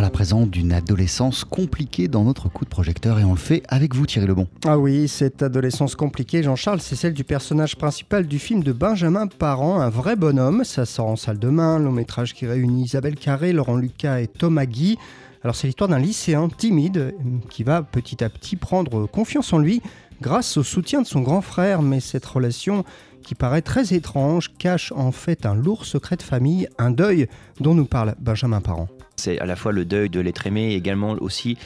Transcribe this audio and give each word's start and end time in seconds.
parle 0.00 0.06
à 0.06 0.10
présent 0.10 0.46
d'une 0.46 0.72
adolescence 0.72 1.44
compliquée 1.44 2.08
dans 2.08 2.24
notre 2.24 2.48
coup 2.48 2.64
de 2.64 2.70
projecteur 2.70 3.18
et 3.18 3.24
on 3.24 3.32
le 3.32 3.36
fait 3.36 3.62
avec 3.68 3.94
vous 3.94 4.06
Thierry 4.06 4.26
Lebon. 4.26 4.46
Ah 4.64 4.78
oui, 4.78 5.08
cette 5.08 5.42
adolescence 5.42 5.94
compliquée, 5.94 6.42
Jean-Charles, 6.42 6.80
c'est 6.80 6.96
celle 6.96 7.12
du 7.12 7.22
personnage 7.22 7.76
principal 7.76 8.26
du 8.26 8.38
film 8.38 8.62
de 8.62 8.72
Benjamin 8.72 9.26
Parent, 9.26 9.78
un 9.78 9.90
vrai 9.90 10.16
bonhomme. 10.16 10.64
Ça 10.64 10.86
sort 10.86 11.08
en 11.08 11.16
salle 11.16 11.38
de 11.38 11.48
main, 11.48 11.78
long 11.78 11.92
métrage 11.92 12.32
qui 12.32 12.46
réunit 12.46 12.84
Isabelle 12.84 13.16
Carré, 13.16 13.52
Laurent 13.52 13.76
Lucas 13.76 14.20
et 14.20 14.26
Thomas 14.26 14.64
Guy. 14.64 14.96
Alors 15.44 15.54
c'est 15.54 15.66
l'histoire 15.66 15.90
d'un 15.90 15.98
lycéen 15.98 16.48
timide 16.48 17.14
qui 17.50 17.62
va 17.62 17.82
petit 17.82 18.24
à 18.24 18.30
petit 18.30 18.56
prendre 18.56 19.04
confiance 19.06 19.52
en 19.52 19.58
lui 19.58 19.82
grâce 20.20 20.56
au 20.56 20.62
soutien 20.62 21.02
de 21.02 21.06
son 21.06 21.20
grand 21.20 21.40
frère, 21.40 21.82
mais 21.82 22.00
cette 22.00 22.26
relation 22.26 22.84
qui 23.22 23.34
paraît 23.34 23.62
très 23.62 23.94
étrange 23.94 24.52
cache 24.58 24.92
en 24.92 25.12
fait 25.12 25.46
un 25.46 25.54
lourd 25.54 25.84
secret 25.84 26.16
de 26.16 26.22
famille, 26.22 26.68
un 26.78 26.90
deuil 26.90 27.28
dont 27.60 27.74
nous 27.74 27.84
parle 27.84 28.14
Benjamin 28.18 28.60
Parent. 28.60 28.88
C'est 29.16 29.38
à 29.38 29.46
la 29.46 29.56
fois 29.56 29.72
le 29.72 29.84
deuil 29.84 30.08
de 30.08 30.20
l'être 30.20 30.46
aimé, 30.46 30.74
également 30.74 31.12
aussi 31.20 31.58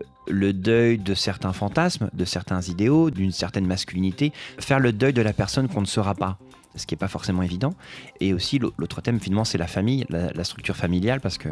euh, 0.00 0.04
le 0.28 0.52
deuil 0.52 0.98
de 0.98 1.14
certains 1.14 1.52
fantasmes, 1.52 2.08
de 2.12 2.24
certains 2.24 2.62
idéaux, 2.62 3.10
d'une 3.10 3.32
certaine 3.32 3.66
masculinité, 3.66 4.32
faire 4.58 4.80
le 4.80 4.92
deuil 4.92 5.12
de 5.12 5.22
la 5.22 5.32
personne 5.32 5.68
qu'on 5.68 5.82
ne 5.82 5.86
sera 5.86 6.14
pas 6.14 6.38
ce 6.76 6.86
qui 6.86 6.94
n'est 6.94 6.98
pas 6.98 7.08
forcément 7.08 7.42
évident. 7.42 7.74
Et 8.20 8.32
aussi, 8.32 8.58
l'autre 8.58 9.00
thème, 9.00 9.20
finalement, 9.20 9.44
c'est 9.44 9.58
la 9.58 9.66
famille, 9.66 10.06
la, 10.08 10.44
structure 10.44 10.76
familiale, 10.76 11.20
parce 11.20 11.38
que 11.38 11.50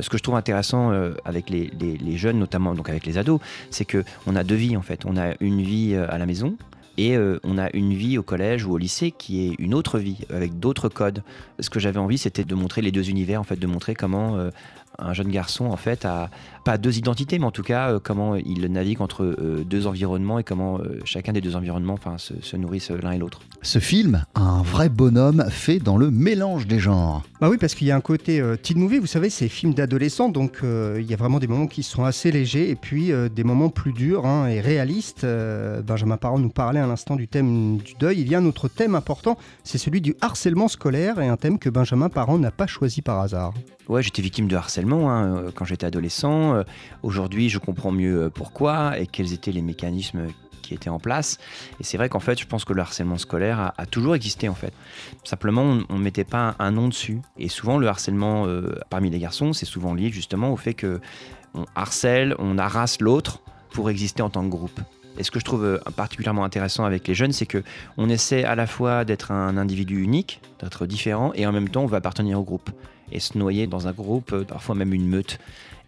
ce 0.00 0.08
que 0.08 0.18
je 0.18 0.22
trouve 0.22 0.36
intéressant 0.36 0.92
euh, 0.92 1.14
avec 1.24 1.50
les, 1.50 1.70
jeunes, 2.16 2.38
notamment 2.38 2.74
donc 2.74 2.88
avec 2.88 3.06
les 3.06 3.18
ados, 3.18 3.40
c'est 3.70 3.84
qu'on 3.84 4.36
a 4.36 4.44
deux 4.44 4.54
vies, 4.54 4.76
en 4.76 4.82
fait. 4.82 5.04
On 5.06 5.16
a 5.16 5.34
une 5.40 5.62
vie 5.62 5.94
à 5.94 6.18
la 6.18 6.26
maison, 6.26 6.56
et 6.98 7.16
euh, 7.16 7.40
on 7.42 7.58
a 7.58 7.74
une 7.74 7.94
vie 7.94 8.18
au 8.18 8.22
collège 8.22 8.66
ou 8.66 8.72
au 8.72 8.78
lycée 8.78 9.12
qui 9.12 9.48
est 9.48 9.54
une 9.58 9.74
autre 9.74 9.98
vie, 9.98 10.18
avec 10.30 10.58
d'autres 10.58 10.88
codes. 10.88 11.22
Ce 11.58 11.70
que 11.70 11.80
j'avais 11.80 11.98
envie, 11.98 12.18
c'était 12.18 12.44
de 12.44 12.54
montrer 12.54 12.82
les 12.82 12.92
deux 12.92 13.08
univers, 13.08 13.40
en 13.40 13.44
fait, 13.44 13.56
de 13.56 13.66
montrer 13.66 13.94
comment 13.94 14.36
euh, 14.36 14.50
un 14.98 15.12
jeune 15.12 15.28
garçon, 15.28 15.66
en 15.66 15.76
fait, 15.76 16.04
a 16.04 16.30
pas 16.64 16.78
deux 16.78 16.98
identités, 16.98 17.38
mais 17.38 17.46
en 17.46 17.50
tout 17.50 17.62
cas, 17.62 17.90
euh, 17.90 18.00
comment 18.02 18.36
il 18.36 18.64
navigue 18.66 19.00
entre 19.00 19.24
euh, 19.24 19.64
deux 19.68 19.86
environnements 19.86 20.38
et 20.38 20.44
comment 20.44 20.78
euh, 20.78 21.00
chacun 21.04 21.32
des 21.32 21.40
deux 21.40 21.56
environnements 21.56 21.94
enfin, 21.94 22.16
se, 22.18 22.56
nourrissent 22.56 22.90
l'un 22.90 23.12
et 23.12 23.18
l'autre. 23.18 23.40
Ce 23.62 23.78
film, 23.78 24.24
un 24.34 24.62
vrai 24.62 24.88
bonhomme 24.88 25.44
fait 25.48 25.78
dans 25.78 25.96
le 25.96 26.10
mélange 26.10 26.66
des 26.66 26.78
genres. 26.78 27.22
Bah 27.40 27.48
oui, 27.50 27.56
parce 27.58 27.74
qu'il 27.74 27.86
y 27.88 27.90
a 27.90 27.96
un 27.96 28.00
côté 28.00 28.42
teen 28.62 28.78
movie, 28.78 28.98
vous 28.98 29.06
savez, 29.06 29.30
c'est 29.30 29.48
film 29.48 29.74
d'adolescents, 29.74 30.28
donc 30.28 30.60
il 30.62 31.04
y 31.04 31.14
a 31.14 31.16
vraiment 31.16 31.40
des 31.40 31.48
moments 31.48 31.66
qui 31.66 31.82
sont 31.82 32.04
assez 32.04 32.30
légers 32.30 32.70
et 32.70 32.76
puis 32.76 33.10
des 33.34 33.44
moments 33.44 33.68
plus 33.68 33.92
durs 33.92 34.26
hein, 34.26 34.46
et 34.46 34.60
réalistes. 34.60 35.26
Benjamin 35.84 36.16
Parent 36.16 36.38
nous 36.38 36.50
parlait 36.50 36.80
à 36.80 36.86
l'instant 36.86 37.16
du 37.16 37.26
thème 37.26 37.78
du 37.78 37.94
deuil. 37.98 38.20
Il 38.20 38.28
y 38.28 38.34
a 38.34 38.38
un 38.38 38.46
autre 38.46 38.68
thème 38.68 38.94
important, 38.94 39.36
c'est 39.64 39.78
celui 39.78 40.00
du 40.00 40.14
harcèlement 40.20 40.68
scolaire 40.68 41.20
et 41.20 41.28
un 41.28 41.36
thème 41.36 41.58
que 41.58 41.70
Benjamin 41.70 42.08
Parent 42.08 42.38
n'a 42.38 42.52
pas 42.52 42.66
choisi 42.66 43.02
par 43.02 43.20
hasard. 43.20 43.54
Ouais, 43.92 44.02
j'étais 44.02 44.22
victime 44.22 44.48
de 44.48 44.56
harcèlement 44.56 45.12
hein, 45.12 45.50
quand 45.54 45.66
j'étais 45.66 45.84
adolescent. 45.84 46.54
Euh, 46.54 46.62
aujourd'hui, 47.02 47.50
je 47.50 47.58
comprends 47.58 47.92
mieux 47.92 48.22
euh, 48.22 48.30
pourquoi 48.30 48.98
et 48.98 49.06
quels 49.06 49.34
étaient 49.34 49.52
les 49.52 49.60
mécanismes 49.60 50.28
qui 50.62 50.72
étaient 50.72 50.88
en 50.88 50.98
place. 50.98 51.36
Et 51.78 51.84
c'est 51.84 51.98
vrai 51.98 52.08
qu'en 52.08 52.18
fait, 52.18 52.40
je 52.40 52.46
pense 52.46 52.64
que 52.64 52.72
le 52.72 52.80
harcèlement 52.80 53.18
scolaire 53.18 53.74
a, 53.76 53.84
toujours 53.84 54.14
existé 54.14 54.48
en 54.48 54.54
fait. 54.54 54.72
Simplement, 55.24 55.76
on 55.90 55.98
ne 55.98 56.02
mettait 56.02 56.24
pas 56.24 56.54
un, 56.58 56.70
nom 56.70 56.88
dessus. 56.88 57.20
Et 57.36 57.50
souvent, 57.50 57.76
le 57.76 57.86
harcèlement 57.86 58.46
euh, 58.46 58.80
parmi 58.88 59.10
les 59.10 59.18
garçons, 59.18 59.52
c'est 59.52 59.66
souvent 59.66 59.92
lié 59.92 60.08
justement 60.08 60.54
au 60.54 60.56
fait 60.56 60.72
que 60.72 60.98
on 61.52 61.66
harcèle, 61.74 62.34
on 62.38 62.56
harasse 62.56 62.98
l'autre 62.98 63.42
pour 63.74 63.90
exister 63.90 64.22
en 64.22 64.30
tant 64.30 64.42
que 64.42 64.48
groupe. 64.48 64.80
Et 65.18 65.22
ce 65.22 65.30
que 65.30 65.38
je 65.38 65.44
trouve 65.44 65.78
particulièrement 65.96 66.44
intéressant 66.44 66.86
avec 66.86 67.06
les 67.06 67.14
jeunes, 67.14 67.32
c'est 67.32 67.44
que 67.44 67.62
on 67.98 68.08
essaie 68.08 68.44
à 68.44 68.54
la 68.54 68.66
fois 68.66 69.04
d'être 69.04 69.32
un 69.32 69.58
individu 69.58 70.02
unique, 70.02 70.40
d'être 70.62 70.86
différent, 70.86 71.32
et 71.34 71.46
en 71.46 71.52
même 71.52 71.68
temps, 71.68 71.82
on 71.82 71.86
va 71.86 71.98
appartenir 71.98 72.40
au 72.40 72.42
groupe 72.42 72.70
et 73.12 73.20
se 73.20 73.38
noyer 73.38 73.66
dans 73.66 73.88
un 73.88 73.92
groupe, 73.92 74.34
parfois 74.44 74.74
même 74.74 74.92
une 74.92 75.06
meute. 75.06 75.38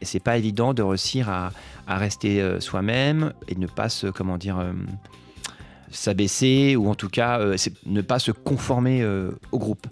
Et 0.00 0.04
c'est 0.04 0.20
pas 0.20 0.36
évident 0.36 0.74
de 0.74 0.82
réussir 0.82 1.28
à, 1.30 1.50
rester 1.86 2.40
euh, 2.40 2.60
soi-même 2.60 3.32
et 3.48 3.54
ne 3.54 3.66
pas 3.66 3.88
se, 3.88 4.06
comment 4.06 4.36
dire, 4.36 4.58
euh, 4.58 4.72
s'abaisser 5.90 6.76
ou 6.76 6.88
en 6.88 6.94
tout 6.94 7.08
cas 7.08 7.40
euh, 7.40 7.56
ne 7.86 8.02
pas 8.02 8.18
se 8.18 8.30
conformer 8.30 9.04
au 9.52 9.58
groupe. 9.58 9.86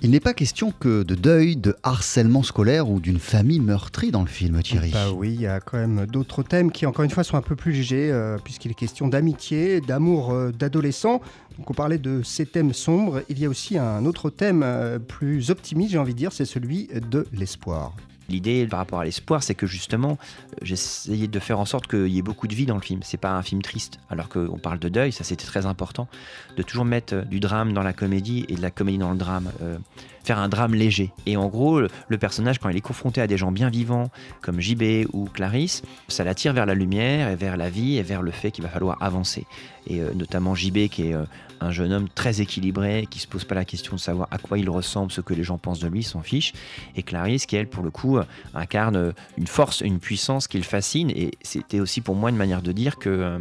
Il 0.00 0.10
n'est 0.10 0.20
pas 0.20 0.32
question 0.32 0.72
que 0.78 1.02
de 1.02 1.14
deuil, 1.16 1.56
de 1.56 1.74
harcèlement 1.82 2.44
scolaire 2.44 2.88
ou 2.88 3.00
d'une 3.00 3.18
famille 3.18 3.58
meurtrie 3.58 4.12
dans 4.12 4.22
le 4.22 4.28
film, 4.28 4.62
Thierry. 4.62 4.92
Bah 4.92 5.10
oui, 5.12 5.34
il 5.34 5.40
y 5.40 5.46
a 5.46 5.58
quand 5.58 5.76
même 5.76 6.06
d'autres 6.06 6.44
thèmes 6.44 6.70
qui, 6.70 6.86
encore 6.86 7.04
une 7.04 7.10
fois, 7.10 7.24
sont 7.24 7.36
un 7.36 7.42
peu 7.42 7.56
plus 7.56 7.72
légers, 7.72 8.14
puisqu'il 8.44 8.70
est 8.70 8.74
question 8.74 9.08
d'amitié, 9.08 9.80
d'amour 9.80 10.32
d'adolescents. 10.56 11.20
Donc 11.58 11.70
on 11.70 11.74
parlait 11.74 11.98
de 11.98 12.22
ces 12.22 12.46
thèmes 12.46 12.72
sombres. 12.72 13.22
Il 13.28 13.40
y 13.40 13.44
a 13.44 13.48
aussi 13.48 13.76
un 13.76 14.04
autre 14.06 14.30
thème 14.30 14.64
plus 15.08 15.50
optimiste, 15.50 15.90
j'ai 15.90 15.98
envie 15.98 16.14
de 16.14 16.18
dire, 16.18 16.32
c'est 16.32 16.44
celui 16.44 16.88
de 17.10 17.26
l'espoir. 17.32 17.92
L'idée 18.28 18.66
par 18.66 18.78
rapport 18.78 19.00
à 19.00 19.04
l'espoir, 19.04 19.42
c'est 19.42 19.54
que 19.54 19.66
justement, 19.66 20.18
j'essayais 20.62 21.28
de 21.28 21.38
faire 21.38 21.58
en 21.58 21.64
sorte 21.64 21.86
qu'il 21.86 22.08
y 22.08 22.18
ait 22.18 22.22
beaucoup 22.22 22.46
de 22.46 22.54
vie 22.54 22.66
dans 22.66 22.74
le 22.74 22.82
film. 22.82 23.00
C'est 23.02 23.16
pas 23.16 23.32
un 23.32 23.42
film 23.42 23.62
triste, 23.62 24.00
alors 24.10 24.28
qu'on 24.28 24.58
parle 24.58 24.78
de 24.78 24.88
deuil, 24.88 25.12
ça 25.12 25.24
c'était 25.24 25.46
très 25.46 25.64
important, 25.66 26.08
de 26.56 26.62
toujours 26.62 26.84
mettre 26.84 27.14
euh, 27.14 27.22
du 27.22 27.40
drame 27.40 27.72
dans 27.72 27.82
la 27.82 27.92
comédie 27.92 28.44
et 28.48 28.54
de 28.54 28.62
la 28.62 28.70
comédie 28.70 28.98
dans 28.98 29.12
le 29.12 29.18
drame. 29.18 29.50
Euh, 29.62 29.78
faire 30.24 30.38
un 30.38 30.50
drame 30.50 30.74
léger. 30.74 31.10
Et 31.24 31.38
en 31.38 31.46
gros, 31.46 31.80
le 31.80 32.18
personnage, 32.18 32.58
quand 32.58 32.68
il 32.68 32.76
est 32.76 32.82
confronté 32.82 33.22
à 33.22 33.26
des 33.26 33.38
gens 33.38 33.50
bien 33.50 33.70
vivants, 33.70 34.10
comme 34.42 34.60
JB 34.60 35.06
ou 35.14 35.24
Clarisse, 35.24 35.80
ça 36.08 36.22
l'attire 36.22 36.52
vers 36.52 36.66
la 36.66 36.74
lumière 36.74 37.30
et 37.30 37.36
vers 37.36 37.56
la 37.56 37.70
vie 37.70 37.96
et 37.96 38.02
vers 38.02 38.20
le 38.20 38.30
fait 38.30 38.50
qu'il 38.50 38.62
va 38.62 38.68
falloir 38.68 39.02
avancer. 39.02 39.46
Et 39.86 40.00
euh, 40.00 40.12
notamment 40.12 40.54
JB, 40.54 40.88
qui 40.88 41.08
est 41.08 41.16
un 41.60 41.70
jeune 41.70 41.92
homme 41.92 42.08
très 42.14 42.40
équilibré, 42.40 43.06
qui 43.10 43.18
se 43.20 43.26
pose 43.26 43.44
pas 43.44 43.54
la 43.54 43.64
question 43.64 43.96
de 43.96 44.00
savoir 44.00 44.28
à 44.30 44.38
quoi 44.38 44.58
il 44.58 44.68
ressemble, 44.68 45.10
ce 45.10 45.20
que 45.20 45.34
les 45.34 45.44
gens 45.44 45.58
pensent 45.58 45.80
de 45.80 45.88
lui, 45.88 46.02
s'en 46.02 46.20
fiche. 46.20 46.52
Et 46.96 47.02
Clarisse, 47.02 47.46
qui 47.46 47.56
elle, 47.56 47.68
pour 47.68 47.82
le 47.82 47.90
coup, 47.90 48.17
incarne 48.54 49.12
une 49.36 49.46
force, 49.46 49.80
une 49.80 49.98
puissance 49.98 50.48
qui 50.48 50.58
le 50.58 50.64
fascine. 50.64 51.10
Et 51.10 51.32
c'était 51.42 51.80
aussi 51.80 52.00
pour 52.00 52.14
moi 52.14 52.30
une 52.30 52.36
manière 52.36 52.62
de 52.62 52.72
dire 52.72 52.96
que 52.96 53.08
euh, 53.08 53.38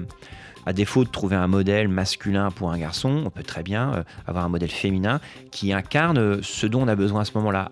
à 0.65 0.73
défaut 0.73 1.03
de 1.03 1.09
trouver 1.09 1.35
un 1.35 1.47
modèle 1.47 1.88
masculin 1.88 2.51
pour 2.51 2.71
un 2.71 2.77
garçon, 2.77 3.23
on 3.25 3.29
peut 3.29 3.43
très 3.43 3.63
bien 3.63 3.93
euh, 3.93 4.03
avoir 4.25 4.45
un 4.45 4.49
modèle 4.49 4.71
féminin 4.71 5.19
qui 5.51 5.73
incarne 5.73 6.41
ce 6.43 6.67
dont 6.67 6.83
on 6.83 6.88
a 6.88 6.95
besoin 6.95 7.21
à 7.21 7.25
ce 7.25 7.31
moment-là. 7.35 7.71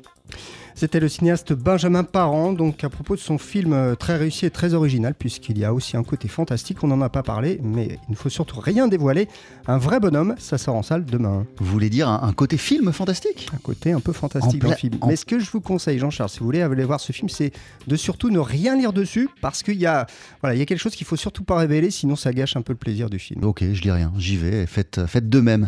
C'était 0.77 0.99
le 0.99 1.07
cinéaste 1.07 1.53
Benjamin 1.53 2.03
Parent, 2.03 2.51
donc 2.51 2.83
à 2.83 2.89
propos 2.89 3.15
de 3.15 3.21
son 3.21 3.37
film 3.37 3.71
euh, 3.71 3.95
très 3.95 4.17
réussi 4.17 4.45
et 4.45 4.49
très 4.49 4.73
original, 4.73 5.15
puisqu'il 5.17 5.57
y 5.57 5.63
a 5.63 5.73
aussi 5.73 5.95
un 5.95 6.03
côté 6.03 6.27
fantastique, 6.27 6.83
on 6.83 6.87
n'en 6.87 6.99
a 6.99 7.07
pas 7.07 7.23
parlé, 7.23 7.61
mais 7.63 7.97
il 8.09 8.11
ne 8.11 8.15
faut 8.17 8.27
surtout 8.27 8.59
rien 8.59 8.89
dévoiler. 8.89 9.29
Un 9.67 9.77
vrai 9.77 10.01
bonhomme, 10.01 10.35
ça 10.37 10.57
sort 10.57 10.75
en 10.75 10.83
salle 10.83 11.05
demain. 11.05 11.45
Vous 11.59 11.65
voulez 11.65 11.89
dire 11.89 12.09
un, 12.09 12.33
côté 12.33 12.57
film 12.57 12.91
fantastique? 12.91 13.47
Un 13.55 13.59
côté 13.59 13.93
un 13.93 14.01
peu 14.01 14.11
fantastique 14.11 14.61
dans 14.61 14.69
le 14.69 14.75
film. 14.75 14.97
Mais 15.07 15.15
ce 15.15 15.23
que 15.23 15.39
je 15.39 15.49
vous 15.49 15.61
conseille, 15.61 15.97
Jean-Charles, 15.97 16.29
si 16.29 16.39
vous 16.39 16.45
voulez 16.45 16.61
aller 16.61 16.83
voir 16.83 16.99
ce 16.99 17.13
film, 17.13 17.29
c'est 17.29 17.53
de 17.87 17.95
surtout 17.95 18.29
ne 18.29 18.39
rien 18.39 18.75
lire 18.75 18.91
dessus, 18.91 19.29
parce 19.39 19.63
qu'il 19.63 19.77
y 19.77 19.85
a, 19.85 20.05
voilà, 20.41 20.55
il 20.55 20.59
y 20.59 20.61
a 20.61 20.65
quelque 20.65 20.81
chose 20.81 20.95
qu'il 20.95 21.07
faut 21.07 21.15
surtout 21.15 21.45
pas 21.45 21.55
révéler, 21.55 21.89
sinon 21.89 22.17
ça 22.17 22.33
gâche 22.33 22.57
un 22.57 22.61
peu 22.61 22.73
le 22.73 22.79
plaisir 22.79 23.09
du 23.09 23.17
film. 23.17 23.45
Ok, 23.45 23.63
je 23.63 23.81
dis 23.81 23.91
rien, 23.91 24.11
j'y 24.17 24.35
vais, 24.35 24.65
faites, 24.65 25.05
faites 25.05 25.29
de 25.29 25.39
même. 25.39 25.63